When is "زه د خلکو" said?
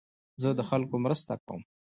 0.41-0.95